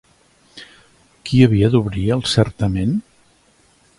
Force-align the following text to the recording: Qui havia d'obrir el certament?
Qui 1.27 1.41
havia 1.47 1.69
d'obrir 1.75 2.07
el 2.17 2.25
certament? 2.33 2.99